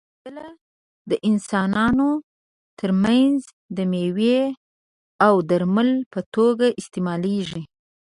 [0.23, 0.47] سنځله
[1.09, 2.09] د انسانانو
[2.79, 3.39] تر منځ
[3.77, 4.41] د مېوې
[5.25, 7.63] او درمل په توګه استعمالېږي.